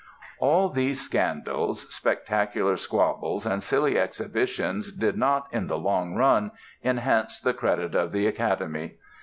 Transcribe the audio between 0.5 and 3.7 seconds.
these scandals, spectacular squabbles and